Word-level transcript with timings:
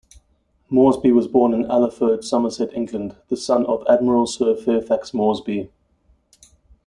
Moresby 0.67 1.11
was 1.11 1.27
born 1.27 1.53
in 1.53 1.65
Allerford, 1.69 2.23
Somerset, 2.23 2.73
England, 2.73 3.17
the 3.29 3.37
son 3.37 3.67
of 3.67 3.85
Admiral 3.87 4.25
Sir 4.25 4.55
Fairfax 4.55 5.13
Moresby. 5.13 5.69